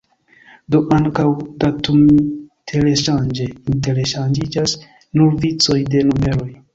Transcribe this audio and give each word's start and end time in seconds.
Do 0.75 0.79
ankaŭ 0.95 1.25
datuminterŝanĝe 1.63 3.45
interŝanĝiĝas 3.73 4.73
nur 5.21 5.37
vicoj 5.45 5.77
de 5.97 6.03
numeroj. 6.09 6.49